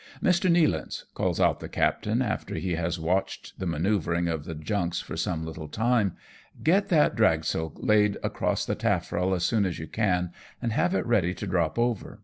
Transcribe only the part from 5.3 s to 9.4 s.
little time," get that dragsail laid across the taffrail